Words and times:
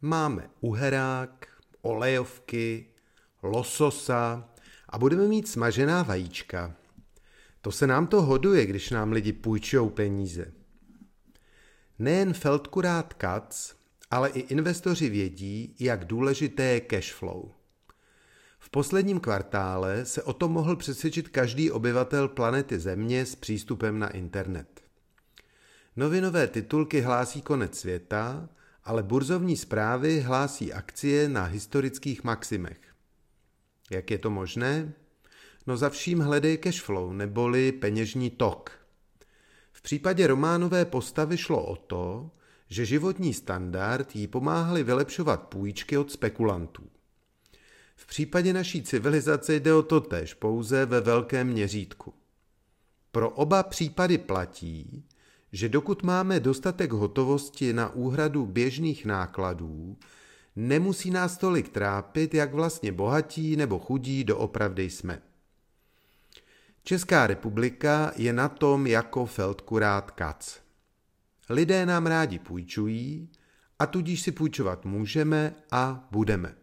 Máme 0.00 0.50
uherák, 0.60 1.46
olejovky, 1.82 2.86
lososa 3.42 4.48
a 4.88 4.98
budeme 4.98 5.28
mít 5.28 5.48
smažená 5.48 6.02
vajíčka. 6.02 6.74
To 7.60 7.72
se 7.72 7.86
nám 7.86 8.06
to 8.06 8.22
hoduje, 8.22 8.66
když 8.66 8.90
nám 8.90 9.12
lidi 9.12 9.32
půjčují 9.32 9.90
peníze. 9.90 10.52
Nejen 11.98 12.32
Feldkurát 12.32 13.14
Katz, 13.14 13.74
ale 14.10 14.28
i 14.28 14.40
investoři 14.40 15.08
vědí, 15.08 15.76
jak 15.80 16.04
důležité 16.04 16.62
je 16.62 16.80
cash 16.80 17.12
flow. 17.12 17.50
V 18.58 18.70
posledním 18.70 19.20
kvartále 19.20 20.04
se 20.04 20.22
o 20.22 20.32
tom 20.32 20.52
mohl 20.52 20.76
přesvědčit 20.76 21.28
každý 21.28 21.70
obyvatel 21.70 22.28
planety 22.28 22.78
Země 22.78 23.26
s 23.26 23.34
přístupem 23.34 23.98
na 23.98 24.08
internet. 24.08 24.80
Novinové 25.96 26.46
titulky 26.46 27.00
hlásí 27.00 27.42
konec 27.42 27.78
světa, 27.78 28.48
ale 28.88 29.02
burzovní 29.02 29.56
zprávy 29.56 30.20
hlásí 30.20 30.72
akcie 30.72 31.28
na 31.28 31.44
historických 31.44 32.24
maximech. 32.24 32.78
Jak 33.90 34.10
je 34.10 34.18
to 34.18 34.30
možné? 34.30 34.92
No 35.66 35.76
za 35.76 35.90
vším 35.90 36.20
hledej 36.20 36.58
cashflow 36.58 37.12
neboli 37.12 37.72
peněžní 37.72 38.30
tok. 38.30 38.70
V 39.72 39.82
případě 39.82 40.26
románové 40.26 40.84
postavy 40.84 41.36
šlo 41.36 41.66
o 41.66 41.76
to, 41.76 42.30
že 42.68 42.86
životní 42.86 43.34
standard 43.34 44.16
jí 44.16 44.26
pomáhali 44.26 44.82
vylepšovat 44.82 45.42
půjčky 45.42 45.98
od 45.98 46.12
spekulantů. 46.12 46.82
V 47.96 48.06
případě 48.06 48.52
naší 48.52 48.82
civilizace 48.82 49.54
jde 49.54 49.74
o 49.74 49.82
to 49.82 50.00
tež, 50.00 50.34
pouze 50.34 50.86
ve 50.86 51.00
velkém 51.00 51.48
měřítku. 51.48 52.14
Pro 53.12 53.30
oba 53.30 53.62
případy 53.62 54.18
platí, 54.18 55.04
že 55.52 55.68
dokud 55.68 56.02
máme 56.02 56.40
dostatek 56.40 56.92
hotovosti 56.92 57.72
na 57.72 57.94
úhradu 57.94 58.46
běžných 58.46 59.04
nákladů, 59.04 59.96
nemusí 60.56 61.10
nás 61.10 61.36
tolik 61.36 61.68
trápit, 61.68 62.34
jak 62.34 62.54
vlastně 62.54 62.92
bohatí 62.92 63.56
nebo 63.56 63.78
chudí 63.78 64.24
doopravdy 64.24 64.90
jsme. 64.90 65.22
Česká 66.82 67.26
republika 67.26 68.12
je 68.16 68.32
na 68.32 68.48
tom 68.48 68.86
jako 68.86 69.26
Feldkurát 69.26 70.10
Kac. 70.10 70.58
Lidé 71.50 71.86
nám 71.86 72.06
rádi 72.06 72.38
půjčují 72.38 73.28
a 73.78 73.86
tudíž 73.86 74.22
si 74.22 74.32
půjčovat 74.32 74.84
můžeme 74.84 75.54
a 75.70 76.08
budeme. 76.10 76.54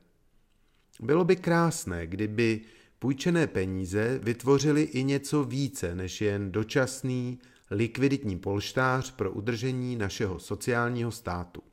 Bylo 1.02 1.24
by 1.24 1.36
krásné, 1.36 2.08
kdyby 2.08 2.62
půjčené 3.00 3.48
peníze 3.48 4.20
vytvořily 4.24 4.82
i 4.84 5.04
něco 5.04 5.44
více 5.44 5.96
než 5.96 6.22
jen 6.22 6.52
dočasný 6.52 7.40
likviditní 7.72 8.40
polštář 8.40 9.12
pro 9.12 9.32
udržení 9.32 9.96
našeho 9.96 10.40
sociálního 10.40 11.12
státu. 11.12 11.64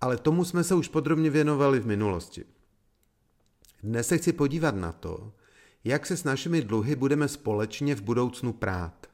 Ale 0.00 0.16
tomu 0.16 0.44
jsme 0.44 0.64
se 0.64 0.74
už 0.74 0.88
podrobně 0.88 1.30
věnovali 1.30 1.80
v 1.80 1.86
minulosti. 1.86 2.44
Dnes 3.82 4.08
se 4.08 4.18
chci 4.18 4.32
podívat 4.32 4.74
na 4.74 4.92
to, 4.92 5.32
jak 5.84 6.06
se 6.06 6.16
s 6.16 6.24
našimi 6.24 6.62
dluhy 6.62 6.96
budeme 6.96 7.28
společně 7.28 7.94
v 7.94 8.02
budoucnu 8.02 8.52
prát. 8.52 9.06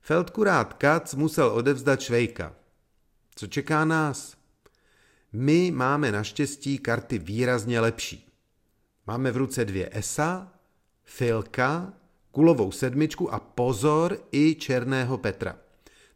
Feldkurát 0.00 0.74
Kac 0.74 1.14
musel 1.14 1.48
odevzdat 1.48 2.00
Švejka. 2.00 2.54
Co 3.34 3.46
čeká 3.46 3.84
nás? 3.84 4.36
My 5.32 5.70
máme 5.70 6.12
naštěstí 6.12 6.78
karty 6.78 7.18
výrazně 7.18 7.80
lepší. 7.80 8.28
Máme 9.06 9.32
v 9.32 9.36
ruce 9.36 9.64
dvě 9.64 9.90
ESA, 9.92 10.52
Filka, 11.04 11.92
kulovou 12.32 12.72
sedmičku 12.72 13.34
a 13.34 13.40
pozor 13.40 14.18
i 14.32 14.54
černého 14.54 15.18
Petra. 15.18 15.58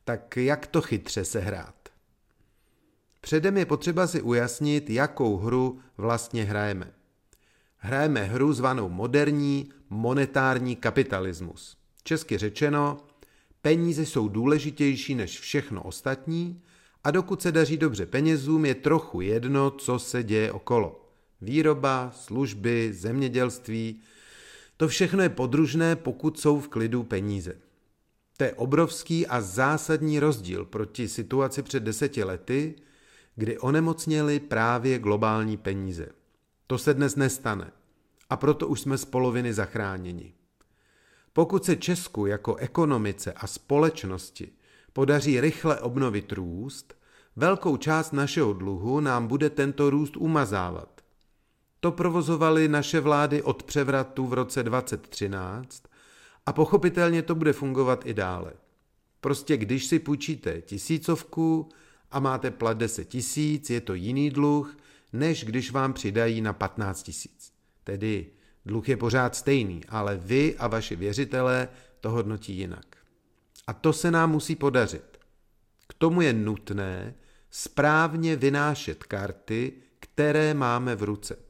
Tak 0.04 0.36
jak 0.36 0.66
to 0.66 0.82
chytře 0.82 1.24
se 1.24 1.40
hrát? 1.40 1.74
Předem 3.20 3.56
je 3.56 3.66
potřeba 3.66 4.06
si 4.06 4.22
ujasnit, 4.22 4.90
jakou 4.90 5.36
hru 5.36 5.80
vlastně 5.96 6.44
hrajeme. 6.44 6.92
Hrajeme 7.76 8.24
hru 8.24 8.52
zvanou 8.52 8.88
moderní 8.88 9.70
monetární 9.90 10.76
kapitalismus. 10.76 11.76
Česky 12.02 12.38
řečeno, 12.38 12.96
peníze 13.62 14.06
jsou 14.06 14.28
důležitější 14.28 15.14
než 15.14 15.40
všechno 15.40 15.82
ostatní 15.82 16.62
a 17.04 17.10
dokud 17.10 17.42
se 17.42 17.52
daří 17.52 17.76
dobře 17.76 18.06
penězům, 18.06 18.64
je 18.64 18.74
trochu 18.74 19.20
jedno, 19.20 19.70
co 19.70 19.98
se 19.98 20.22
děje 20.22 20.52
okolo. 20.52 21.08
Výroba, 21.40 22.12
služby, 22.14 22.92
zemědělství, 22.92 24.00
to 24.76 24.88
všechno 24.88 25.22
je 25.22 25.28
podružné, 25.28 25.96
pokud 25.96 26.40
jsou 26.40 26.60
v 26.60 26.68
klidu 26.68 27.02
peníze. 27.02 27.56
To 28.36 28.44
je 28.44 28.52
obrovský 28.52 29.26
a 29.26 29.40
zásadní 29.40 30.20
rozdíl 30.20 30.64
proti 30.64 31.08
situaci 31.08 31.62
před 31.62 31.82
deseti 31.82 32.24
lety, 32.24 32.74
kdy 33.36 33.58
onemocněli 33.58 34.40
právě 34.40 34.98
globální 34.98 35.56
peníze. 35.56 36.08
To 36.66 36.78
se 36.78 36.94
dnes 36.94 37.16
nestane 37.16 37.70
a 38.30 38.36
proto 38.36 38.68
už 38.68 38.80
jsme 38.80 38.98
z 38.98 39.04
poloviny 39.04 39.54
zachráněni. 39.54 40.32
Pokud 41.32 41.64
se 41.64 41.76
Česku 41.76 42.26
jako 42.26 42.56
ekonomice 42.56 43.32
a 43.32 43.46
společnosti 43.46 44.52
podaří 44.92 45.40
rychle 45.40 45.80
obnovit 45.80 46.32
růst, 46.32 46.94
velkou 47.36 47.76
část 47.76 48.12
našeho 48.12 48.52
dluhu 48.52 49.00
nám 49.00 49.26
bude 49.26 49.50
tento 49.50 49.90
růst 49.90 50.16
umazávat. 50.16 50.93
To 51.84 51.92
provozovali 51.92 52.68
naše 52.68 53.00
vlády 53.00 53.42
od 53.42 53.62
převratu 53.62 54.26
v 54.26 54.32
roce 54.32 54.62
2013 54.62 55.82
a 56.46 56.52
pochopitelně 56.52 57.22
to 57.22 57.34
bude 57.34 57.52
fungovat 57.52 58.06
i 58.06 58.14
dále. 58.14 58.52
Prostě 59.20 59.56
když 59.56 59.84
si 59.84 59.98
půjčíte 59.98 60.62
tisícovku 60.62 61.68
a 62.10 62.20
máte 62.20 62.50
plat 62.50 62.78
10 62.78 63.04
tisíc, 63.04 63.70
je 63.70 63.80
to 63.80 63.94
jiný 63.94 64.30
dluh, 64.30 64.76
než 65.12 65.44
když 65.44 65.70
vám 65.70 65.92
přidají 65.92 66.40
na 66.40 66.52
15 66.52 67.02
tisíc. 67.02 67.52
Tedy 67.84 68.26
dluh 68.66 68.88
je 68.88 68.96
pořád 68.96 69.36
stejný, 69.36 69.80
ale 69.88 70.16
vy 70.16 70.56
a 70.58 70.66
vaši 70.66 70.96
věřitelé 70.96 71.68
to 72.00 72.10
hodnotí 72.10 72.52
jinak. 72.52 72.96
A 73.66 73.72
to 73.72 73.92
se 73.92 74.10
nám 74.10 74.30
musí 74.30 74.56
podařit. 74.56 75.18
K 75.88 75.94
tomu 75.94 76.20
je 76.20 76.32
nutné 76.32 77.14
správně 77.50 78.36
vynášet 78.36 79.04
karty, 79.04 79.72
které 80.00 80.54
máme 80.54 80.96
v 80.96 81.02
ruce. 81.02 81.43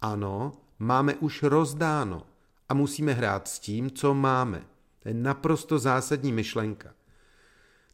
Ano, 0.00 0.52
máme 0.78 1.14
už 1.14 1.42
rozdáno 1.42 2.26
a 2.68 2.74
musíme 2.74 3.12
hrát 3.12 3.48
s 3.48 3.58
tím, 3.58 3.90
co 3.90 4.14
máme. 4.14 4.62
To 5.02 5.08
je 5.08 5.14
naprosto 5.14 5.78
zásadní 5.78 6.32
myšlenka. 6.32 6.94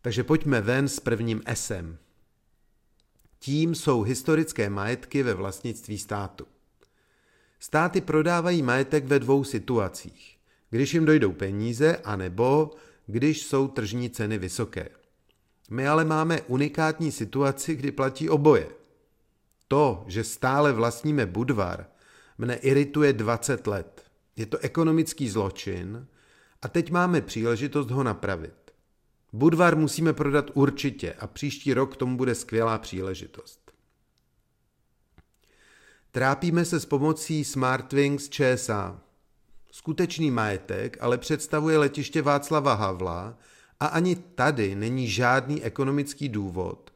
Takže 0.02 0.24
pojďme 0.24 0.60
ven 0.60 0.88
s 0.88 1.00
prvním 1.00 1.42
esem. 1.46 1.98
Tím 3.38 3.74
jsou 3.74 4.02
historické 4.02 4.70
majetky 4.70 5.22
ve 5.22 5.34
vlastnictví 5.34 5.98
státu. 5.98 6.46
Státy 7.58 8.00
prodávají 8.00 8.62
majetek 8.62 9.04
ve 9.04 9.18
dvou 9.18 9.44
situacích. 9.44 10.38
Když 10.70 10.94
jim 10.94 11.04
dojdou 11.04 11.32
peníze, 11.32 11.96
anebo 11.96 12.70
když 13.06 13.42
jsou 13.42 13.68
tržní 13.68 14.10
ceny 14.10 14.38
vysoké. 14.38 14.88
My 15.70 15.88
ale 15.88 16.04
máme 16.04 16.42
unikátní 16.42 17.12
situaci, 17.12 17.74
kdy 17.74 17.92
platí 17.92 18.30
oboje. 18.30 18.68
To, 19.68 20.04
že 20.06 20.24
stále 20.24 20.72
vlastníme 20.72 21.26
Budvar, 21.26 21.86
mne 22.38 22.54
irituje 22.54 23.12
20 23.12 23.66
let. 23.66 24.02
Je 24.36 24.46
to 24.46 24.58
ekonomický 24.58 25.28
zločin 25.28 26.06
a 26.62 26.68
teď 26.68 26.90
máme 26.90 27.20
příležitost 27.20 27.90
ho 27.90 28.02
napravit. 28.02 28.54
Budvar 29.32 29.76
musíme 29.76 30.12
prodat 30.12 30.50
určitě 30.54 31.12
a 31.12 31.26
příští 31.26 31.74
rok 31.74 31.96
tomu 31.96 32.16
bude 32.16 32.34
skvělá 32.34 32.78
příležitost. 32.78 33.72
Trápíme 36.10 36.64
se 36.64 36.80
s 36.80 36.84
pomocí 36.84 37.44
Smartwings 37.44 38.28
ČSA. 38.28 39.00
Skutečný 39.70 40.30
majetek 40.30 40.96
ale 41.00 41.18
představuje 41.18 41.78
letiště 41.78 42.22
Václava 42.22 42.74
Havla 42.74 43.38
a 43.80 43.86
ani 43.86 44.16
tady 44.16 44.74
není 44.74 45.08
žádný 45.08 45.62
ekonomický 45.62 46.28
důvod, 46.28 46.92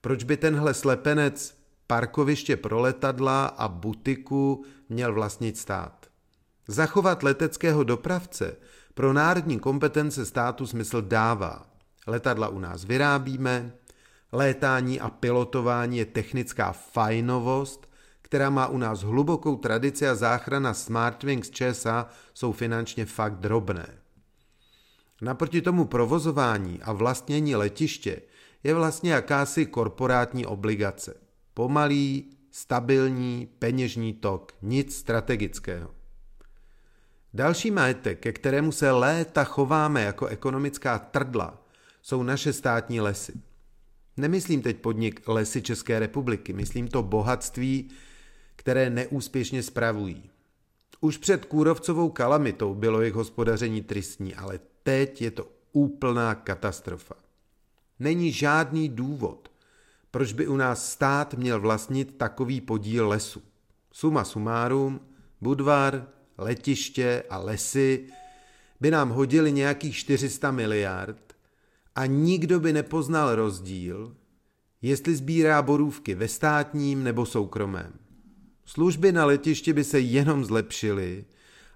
proč 0.00 0.24
by 0.24 0.36
tenhle 0.36 0.74
slepenec 0.74 1.59
parkoviště 1.90 2.56
pro 2.56 2.80
letadla 2.80 3.46
a 3.46 3.68
butiku 3.68 4.64
měl 4.88 5.14
vlastnit 5.14 5.58
stát. 5.58 6.06
Zachovat 6.68 7.22
leteckého 7.22 7.84
dopravce 7.84 8.56
pro 8.94 9.12
národní 9.12 9.58
kompetence 9.58 10.26
státu 10.26 10.66
smysl 10.66 11.02
dává. 11.02 11.66
Letadla 12.06 12.48
u 12.48 12.58
nás 12.58 12.84
vyrábíme, 12.84 13.72
létání 14.32 15.00
a 15.00 15.10
pilotování 15.10 15.98
je 15.98 16.04
technická 16.04 16.72
fajnovost, 16.72 17.90
která 18.22 18.50
má 18.50 18.66
u 18.66 18.78
nás 18.78 19.00
hlubokou 19.00 19.56
tradici 19.56 20.08
a 20.08 20.14
záchrana 20.14 20.74
Smartwings 20.74 21.50
ČSA 21.50 22.08
jsou 22.34 22.52
finančně 22.52 23.06
fakt 23.06 23.34
drobné. 23.34 23.98
Naproti 25.22 25.62
tomu 25.62 25.84
provozování 25.84 26.82
a 26.82 26.92
vlastnění 26.92 27.56
letiště 27.56 28.22
je 28.64 28.74
vlastně 28.74 29.12
jakási 29.12 29.66
korporátní 29.66 30.46
obligace. 30.46 31.29
Pomalý, 31.60 32.24
stabilní, 32.50 33.48
peněžní 33.58 34.12
tok, 34.12 34.52
nic 34.62 34.96
strategického. 34.96 35.90
Další 37.34 37.70
majetek, 37.70 38.20
ke 38.20 38.32
kterému 38.32 38.72
se 38.72 38.90
léta 38.90 39.44
chováme 39.44 40.02
jako 40.02 40.26
ekonomická 40.26 40.98
trdla, 40.98 41.62
jsou 42.02 42.22
naše 42.22 42.52
státní 42.52 43.00
lesy. 43.00 43.32
Nemyslím 44.16 44.62
teď 44.62 44.76
podnik 44.76 45.28
Lesy 45.28 45.62
České 45.62 45.98
republiky, 45.98 46.52
myslím 46.52 46.88
to 46.88 47.02
bohatství, 47.02 47.90
které 48.56 48.90
neúspěšně 48.90 49.62
spravují. 49.62 50.30
Už 51.00 51.16
před 51.16 51.44
kůrovcovou 51.44 52.10
kalamitou 52.10 52.74
bylo 52.74 53.00
jejich 53.00 53.14
hospodaření 53.14 53.82
tristní, 53.82 54.34
ale 54.34 54.60
teď 54.82 55.22
je 55.22 55.30
to 55.30 55.48
úplná 55.72 56.34
katastrofa. 56.34 57.14
Není 57.98 58.32
žádný 58.32 58.88
důvod, 58.88 59.49
proč 60.10 60.32
by 60.32 60.48
u 60.48 60.56
nás 60.56 60.92
stát 60.92 61.34
měl 61.34 61.60
vlastnit 61.60 62.16
takový 62.16 62.60
podíl 62.60 63.08
lesu. 63.08 63.42
Suma 63.92 64.24
sumárum, 64.24 65.00
Budvar, 65.40 66.08
letiště 66.38 67.24
a 67.30 67.38
lesy 67.38 68.06
by 68.80 68.90
nám 68.90 69.10
hodili 69.10 69.52
nějakých 69.52 69.96
400 69.96 70.50
miliard 70.50 71.36
a 71.94 72.06
nikdo 72.06 72.60
by 72.60 72.72
nepoznal 72.72 73.34
rozdíl, 73.34 74.16
jestli 74.82 75.16
sbírá 75.16 75.62
borůvky 75.62 76.14
ve 76.14 76.28
státním 76.28 77.04
nebo 77.04 77.26
soukromém. 77.26 77.92
Služby 78.64 79.12
na 79.12 79.24
letišti 79.24 79.72
by 79.72 79.84
se 79.84 80.00
jenom 80.00 80.44
zlepšily 80.44 81.24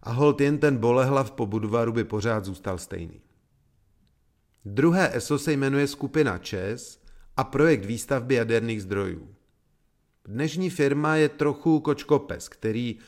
a 0.03 0.13
hold 0.13 0.41
jen 0.41 0.59
ten 0.59 0.77
bolehlav 0.77 1.31
po 1.31 1.47
Budvaru 1.47 1.93
by 1.93 2.05
pořád 2.05 2.45
zůstal 2.45 2.79
stejný. 2.79 3.21
Druhé 4.65 5.17
ESO 5.17 5.39
se 5.39 5.53
jmenuje 5.53 5.87
skupina 5.87 6.39
ČES 6.39 7.04
a 7.37 7.45
projekt 7.45 7.85
výstavby 7.85 8.35
jaderných 8.35 8.83
zdrojů. 8.83 9.29
Dnešní 10.25 10.71
firma 10.71 11.17
je 11.17 11.29
trochu 11.29 11.81
kočkopes, 11.81 12.49
který 12.49 12.99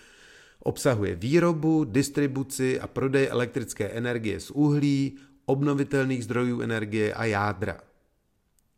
obsahuje 0.58 1.14
výrobu, 1.14 1.84
distribuci 1.84 2.80
a 2.80 2.86
prodej 2.86 3.28
elektrické 3.30 3.88
energie 3.88 4.40
z 4.40 4.50
uhlí, 4.50 5.18
obnovitelných 5.44 6.24
zdrojů 6.24 6.60
energie 6.60 7.14
a 7.14 7.24
jádra. 7.24 7.80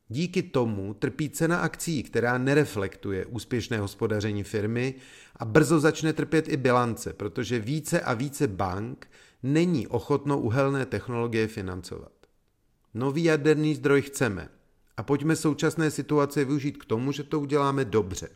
Díky 0.09 0.43
tomu 0.43 0.95
trpí 0.95 1.31
cena 1.31 1.59
akcí, 1.59 2.03
která 2.03 2.39
nereflektuje 2.39 3.27
úspěšné 3.27 3.79
hospodaření 3.79 4.43
firmy 4.43 4.95
a 5.37 5.45
brzo 5.45 5.81
začne 5.81 6.12
trpět 6.12 6.49
i 6.49 6.56
bilance, 6.56 7.12
protože 7.12 7.59
více 7.59 8.00
a 8.00 8.15
více 8.15 8.49
bank 8.49 9.11
není 9.43 9.87
ochotno 9.87 10.41
uhelné 10.41 10.87
technologie 10.87 11.49
financovat. 11.49 12.12
Nový 12.95 13.25
jaderný 13.25 13.75
zdroj 13.75 14.03
chceme 14.03 14.49
a 14.99 15.03
pojďme 15.03 15.37
současné 15.37 15.91
situace 15.91 16.45
využít 16.45 16.77
k 16.77 16.85
tomu, 16.85 17.12
že 17.12 17.23
to 17.23 17.41
uděláme 17.41 17.85
dobře. 17.85 18.29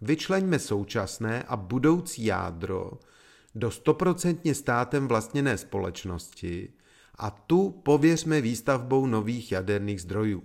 Vyčleňme 0.00 0.58
současné 0.58 1.42
a 1.42 1.56
budoucí 1.56 2.24
jádro 2.24 2.90
do 3.54 3.70
stoprocentně 3.70 4.54
státem 4.54 5.08
vlastněné 5.08 5.58
společnosti 5.58 6.72
a 7.18 7.30
tu 7.30 7.70
pověřme 7.70 8.40
výstavbou 8.40 9.06
nových 9.06 9.52
jaderných 9.52 10.02
zdrojů. 10.02 10.42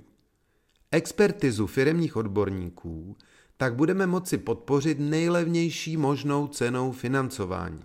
Expertizu 0.92 1.68
firemních 1.68 2.16
odborníků 2.16 3.18
tak 3.58 3.76
budeme 3.76 4.08
moci 4.08 4.38
podpořit 4.38 5.00
nejlevnější 5.00 5.98
možnou 5.98 6.48
cenou 6.48 6.92
financování. 6.92 7.84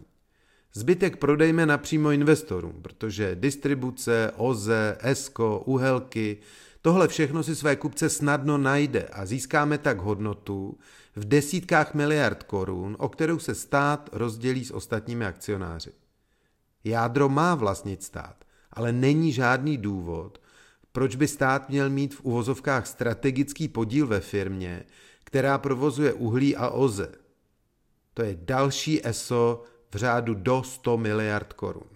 Zbytek 0.74 1.16
prodejme 1.16 1.66
napřímo 1.66 2.10
investorům, 2.10 2.82
protože 2.82 3.34
distribuce, 3.34 4.32
OZE, 4.36 4.98
ESCO, 5.00 5.62
uhelky, 5.66 6.38
tohle 6.86 7.08
všechno 7.08 7.42
si 7.42 7.56
své 7.56 7.76
kupce 7.76 8.08
snadno 8.08 8.58
najde 8.58 9.08
a 9.12 9.26
získáme 9.26 9.78
tak 9.78 9.98
hodnotu 9.98 10.78
v 11.16 11.24
desítkách 11.24 11.94
miliard 11.94 12.42
korun, 12.42 12.96
o 12.98 13.08
kterou 13.08 13.38
se 13.38 13.54
stát 13.54 14.10
rozdělí 14.12 14.64
s 14.64 14.70
ostatními 14.70 15.26
akcionáři. 15.26 15.92
Jádro 16.84 17.28
má 17.28 17.54
vlastnit 17.54 18.02
stát, 18.02 18.44
ale 18.72 18.92
není 18.92 19.32
žádný 19.32 19.76
důvod, 19.76 20.40
proč 20.92 21.16
by 21.16 21.28
stát 21.28 21.68
měl 21.68 21.90
mít 21.90 22.14
v 22.14 22.24
uvozovkách 22.24 22.86
strategický 22.86 23.68
podíl 23.68 24.06
ve 24.06 24.20
firmě, 24.20 24.84
která 25.24 25.58
provozuje 25.58 26.12
uhlí 26.12 26.56
a 26.56 26.68
oze. 26.68 27.12
To 28.14 28.22
je 28.22 28.38
další 28.40 29.06
ESO 29.06 29.64
v 29.90 29.96
řádu 29.96 30.34
do 30.34 30.62
100 30.62 30.96
miliard 30.96 31.52
korun. 31.52 31.90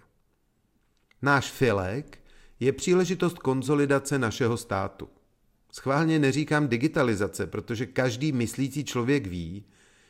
Náš 1.22 1.50
filek 1.50 2.20
je 2.60 2.72
příležitost 2.72 3.38
konzolidace 3.38 4.18
našeho 4.18 4.56
státu. 4.56 5.08
Schválně 5.72 6.18
neříkám 6.18 6.68
digitalizace, 6.68 7.46
protože 7.46 7.86
každý 7.86 8.32
myslící 8.32 8.84
člověk 8.84 9.26
ví, 9.26 9.64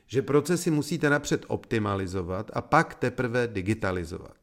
že 0.06 0.22
procesy 0.22 0.70
musíte 0.70 1.10
napřed 1.10 1.44
optimalizovat 1.48 2.50
a 2.54 2.60
pak 2.60 2.94
teprve 2.94 3.46
digitalizovat. 3.46 4.36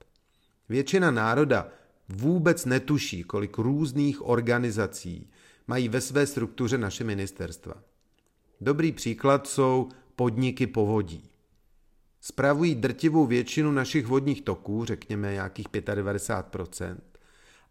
Většina 0.69 1.11
národa 1.11 1.67
vůbec 2.09 2.65
netuší, 2.65 3.23
kolik 3.23 3.57
různých 3.57 4.27
organizací 4.27 5.29
mají 5.67 5.89
ve 5.89 6.01
své 6.01 6.27
struktuře 6.27 6.77
naše 6.77 7.03
ministerstva. 7.03 7.73
Dobrý 8.61 8.91
příklad 8.91 9.47
jsou 9.47 9.89
podniky 10.15 10.67
povodí. 10.67 11.29
Spravují 12.21 12.75
drtivou 12.75 13.25
většinu 13.25 13.71
našich 13.71 14.05
vodních 14.05 14.41
toků, 14.41 14.85
řekněme 14.85 15.33
nějakých 15.33 15.67
95%, 15.69 16.97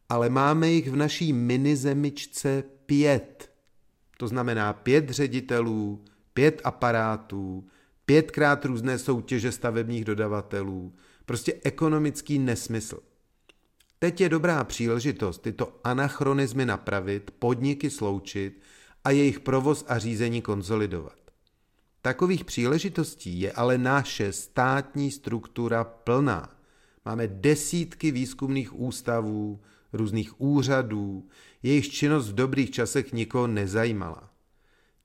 ale 0.09 0.29
máme 0.29 0.71
jich 0.71 0.91
v 0.91 0.97
naší 0.97 1.33
minizemičce 1.33 2.65
pět. 2.87 3.53
To 4.17 4.29
znamená 4.29 4.73
pět 4.73 5.11
ředitelů, 5.11 6.05
pět 6.35 6.61
aparátů, 6.65 7.67
pětkrát 8.05 8.65
různé 8.65 8.99
soutěže 8.99 9.53
stavebních 9.53 10.05
dodavatelů. 10.05 10.95
Prostě 11.27 11.61
ekonomický 11.65 12.39
nesmysl. 12.39 12.99
Teď 13.99 14.21
je 14.21 14.29
dobrá 14.29 14.65
příležitost 14.65 15.43
tyto 15.43 15.81
anachronizmy 15.85 16.67
napravit, 16.67 17.31
podniky 17.39 17.91
sloučit 17.91 18.61
a 19.05 19.11
jejich 19.11 19.41
provoz 19.41 19.85
a 19.89 19.99
řízení 19.99 20.43
konsolidovat. 20.43 21.19
Takových 22.03 22.45
příležitostí 22.45 23.41
je 23.41 23.53
ale 23.53 23.79
naše 23.79 24.33
státní 24.33 25.11
struktura 25.11 25.85
plná. 25.85 26.57
Máme 27.05 27.27
desítky 27.29 28.11
výzkumných 28.11 28.79
ústavů, 28.81 29.61
různých 29.97 30.41
úřadů, 30.41 31.29
jejich 31.63 31.91
činnost 31.91 32.29
v 32.29 32.35
dobrých 32.35 32.71
časech 32.71 33.13
nikoho 33.13 33.47
nezajímala. 33.47 34.31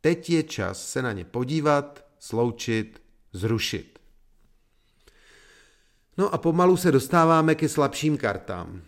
Teď 0.02 0.30
je 0.30 0.44
čas 0.44 0.90
se 0.90 1.02
na 1.02 1.12
ně 1.12 1.26
podívat, 1.26 2.06
sloučit, 2.20 3.02
zrušit. 3.34 4.00
No 6.18 6.34
a 6.34 6.38
pomalu 6.38 6.78
se 6.78 6.92
dostáváme 6.92 7.56
ke 7.56 7.70
slabším 7.70 8.18
kartám. 8.18 8.82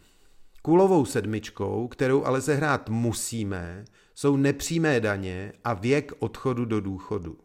Kulovou 0.62 1.06
sedmičkou, 1.06 1.88
kterou 1.88 2.24
ale 2.24 2.42
sehrát 2.42 2.90
musíme, 2.90 3.86
jsou 4.16 4.38
nepřímé 4.38 5.00
daně 5.00 5.54
a 5.64 5.74
věk 5.74 6.12
odchodu 6.20 6.66
do 6.66 6.82
důchodu. 6.82 7.38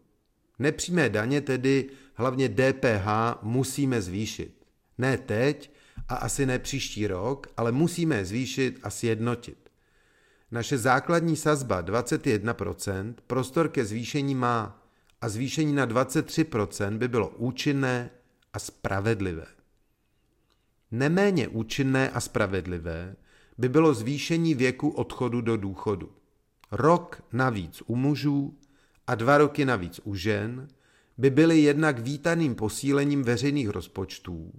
Nepřímé 0.59 1.09
daně 1.09 1.41
tedy, 1.41 1.89
hlavně 2.13 2.49
DPH, 2.49 3.07
musíme 3.41 4.01
zvýšit. 4.01 4.65
Ne 4.97 5.17
teď 5.17 5.71
a 6.09 6.15
asi 6.15 6.45
ne 6.45 6.59
příští 6.59 7.07
rok, 7.07 7.47
ale 7.57 7.71
musíme 7.71 8.15
je 8.15 8.25
zvýšit 8.25 8.79
a 8.83 8.89
sjednotit. 8.89 9.69
Naše 10.51 10.77
základní 10.77 11.35
sazba 11.35 11.83
21% 11.83 13.13
prostor 13.27 13.69
ke 13.69 13.85
zvýšení 13.85 14.35
má 14.35 14.83
a 15.21 15.29
zvýšení 15.29 15.73
na 15.73 15.87
23% 15.87 16.97
by 16.97 17.07
bylo 17.07 17.29
účinné 17.29 18.09
a 18.53 18.59
spravedlivé. 18.59 19.45
Neméně 20.91 21.47
účinné 21.47 22.09
a 22.09 22.19
spravedlivé 22.19 23.15
by 23.57 23.69
bylo 23.69 23.93
zvýšení 23.93 24.55
věku 24.55 24.89
odchodu 24.89 25.41
do 25.41 25.57
důchodu. 25.57 26.11
Rok 26.71 27.23
navíc 27.33 27.83
u 27.85 27.95
mužů 27.95 28.57
a 29.07 29.15
dva 29.15 29.37
roky 29.37 29.65
navíc 29.65 29.99
u 30.03 30.15
žen 30.15 30.67
by 31.17 31.29
byly 31.29 31.59
jednak 31.59 31.99
vítaným 31.99 32.55
posílením 32.55 33.23
veřejných 33.23 33.69
rozpočtů, 33.69 34.51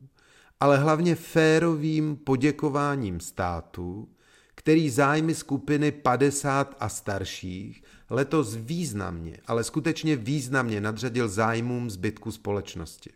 ale 0.60 0.78
hlavně 0.78 1.14
férovým 1.14 2.16
poděkováním 2.16 3.20
státu, 3.20 4.08
který 4.54 4.90
zájmy 4.90 5.34
skupiny 5.34 5.92
50 5.92 6.76
a 6.80 6.88
starších 6.88 7.82
letos 8.10 8.54
významně, 8.56 9.36
ale 9.46 9.64
skutečně 9.64 10.16
významně 10.16 10.80
nadřadil 10.80 11.28
zájmům 11.28 11.90
zbytku 11.90 12.32
společnosti. 12.32 13.10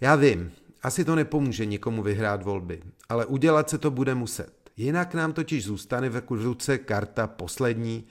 Já 0.00 0.16
vím, 0.16 0.52
asi 0.82 1.04
to 1.04 1.14
nepomůže 1.14 1.66
nikomu 1.66 2.02
vyhrát 2.02 2.42
volby, 2.42 2.82
ale 3.08 3.26
udělat 3.26 3.70
se 3.70 3.78
to 3.78 3.90
bude 3.90 4.14
muset. 4.14 4.70
Jinak 4.76 5.14
nám 5.14 5.32
totiž 5.32 5.64
zůstane 5.64 6.08
v 6.08 6.22
ruce 6.30 6.78
karta 6.78 7.26
poslední, 7.26 8.04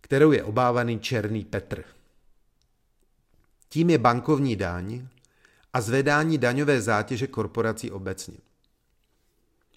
kterou 0.00 0.32
je 0.32 0.44
obávaný 0.44 1.00
Černý 1.00 1.44
Petr. 1.44 1.84
Tím 3.68 3.90
je 3.90 3.98
bankovní 3.98 4.56
daň 4.56 5.06
a 5.72 5.80
zvedání 5.80 6.38
daňové 6.38 6.80
zátěže 6.80 7.26
korporací 7.26 7.90
obecně. 7.90 8.38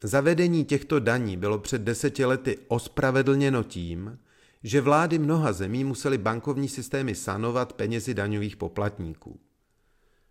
Zavedení 0.04 0.66
těchto 0.66 1.00
daní 1.00 1.38
bylo 1.38 1.60
před 1.60 1.82
deseti 1.82 2.26
lety 2.26 2.58
ospravedlněno 2.68 3.64
tím, 3.64 4.20
že 4.64 4.82
vlády 4.82 5.20
mnoha 5.20 5.54
zemí 5.54 5.84
musely 5.84 6.18
bankovní 6.18 6.70
systémy 6.70 7.16
sanovat 7.16 7.74
penězi 7.74 8.14
daňových 8.14 8.56
poplatníků. 8.56 9.40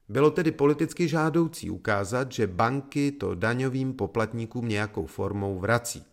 Bylo 0.08 0.30
tedy 0.30 0.52
politicky 0.52 1.08
žádoucí 1.08 1.70
ukázat, 1.70 2.32
že 2.32 2.46
banky 2.46 3.12
to 3.12 3.34
daňovým 3.34 3.92
poplatníkům 3.92 4.68
nějakou 4.68 5.06
formou 5.06 5.58
vrací. 5.58 6.04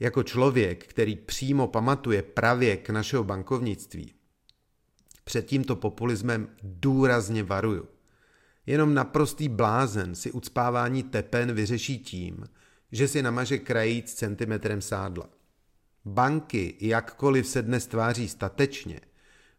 Jako 0.00 0.22
člověk, 0.22 0.86
který 0.86 1.16
přímo 1.16 1.68
pamatuje 1.68 2.22
pravěk 2.22 2.90
našeho 2.90 3.24
bankovnictví, 3.24 4.14
před 5.24 5.46
tímto 5.46 5.76
populismem 5.76 6.48
důrazně 6.62 7.42
varuju. 7.42 7.88
Jenom 8.66 8.94
naprostý 8.94 9.48
blázen 9.48 10.14
si 10.14 10.32
ucpávání 10.32 11.02
tepen 11.02 11.52
vyřeší 11.52 11.98
tím, 11.98 12.44
že 12.92 13.08
si 13.08 13.22
namaže 13.22 13.58
krajíc 13.58 14.14
centimetrem 14.14 14.80
sádla. 14.80 15.28
Banky, 16.04 16.74
jakkoliv 16.80 17.46
se 17.46 17.62
dnes 17.62 17.86
tváří 17.86 18.28
statečně, 18.28 19.00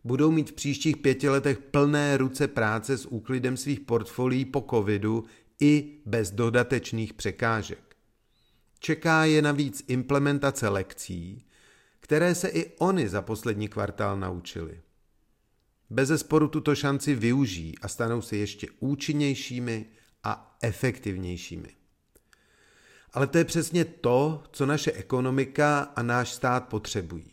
budou 0.03 0.31
mít 0.31 0.49
v 0.49 0.53
příštích 0.53 0.97
pěti 0.97 1.29
letech 1.29 1.59
plné 1.59 2.17
ruce 2.17 2.47
práce 2.47 2.97
s 2.97 3.05
úklidem 3.05 3.57
svých 3.57 3.79
portfolií 3.79 4.45
po 4.45 4.65
covidu 4.69 5.25
i 5.61 5.99
bez 6.05 6.31
dodatečných 6.31 7.13
překážek. 7.13 7.95
Čeká 8.79 9.25
je 9.25 9.41
navíc 9.41 9.83
implementace 9.87 10.69
lekcí, 10.69 11.45
které 11.99 12.35
se 12.35 12.47
i 12.47 12.71
oni 12.77 13.09
za 13.09 13.21
poslední 13.21 13.67
kvartál 13.67 14.19
naučili. 14.19 14.81
Bez 15.93 16.07
zesporu 16.07 16.47
tuto 16.47 16.75
šanci 16.75 17.15
využijí 17.15 17.79
a 17.81 17.87
stanou 17.87 18.21
se 18.21 18.37
ještě 18.37 18.67
účinnějšími 18.79 19.85
a 20.23 20.57
efektivnějšími. 20.61 21.69
Ale 23.13 23.27
to 23.27 23.37
je 23.37 23.45
přesně 23.45 23.85
to, 23.85 24.43
co 24.51 24.65
naše 24.65 24.91
ekonomika 24.91 25.79
a 25.79 26.03
náš 26.03 26.31
stát 26.31 26.67
potřebují. 26.67 27.31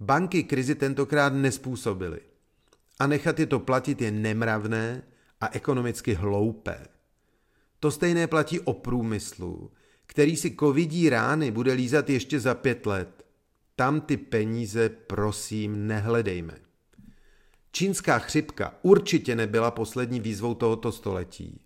Banky 0.00 0.42
krizi 0.42 0.74
tentokrát 0.74 1.32
nespůsobily 1.32 2.20
a 2.98 3.06
nechat 3.06 3.38
je 3.38 3.46
to 3.46 3.60
platit 3.60 4.00
je 4.00 4.10
nemravné 4.10 5.02
a 5.40 5.48
ekonomicky 5.52 6.14
hloupé. 6.14 6.86
To 7.80 7.90
stejné 7.90 8.26
platí 8.26 8.60
o 8.60 8.72
průmyslu, 8.72 9.72
který 10.06 10.36
si 10.36 10.56
covidí 10.60 11.08
rány 11.08 11.50
bude 11.50 11.72
lízat 11.72 12.10
ještě 12.10 12.40
za 12.40 12.54
pět 12.54 12.86
let. 12.86 13.26
Tam 13.76 14.00
ty 14.00 14.16
peníze 14.16 14.88
prosím 14.88 15.86
nehledejme. 15.86 16.64
Čínská 17.76 18.18
chřipka 18.18 18.74
určitě 18.82 19.36
nebyla 19.36 19.70
poslední 19.70 20.20
výzvou 20.20 20.54
tohoto 20.54 20.92
století. 20.92 21.60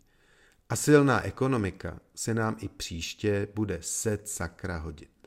A 0.68 0.76
silná 0.76 1.22
ekonomika 1.22 2.00
se 2.14 2.34
nám 2.34 2.56
i 2.60 2.68
příště 2.68 3.48
bude 3.54 3.78
set 3.80 4.28
sakra 4.28 4.78
hodit. 4.78 5.17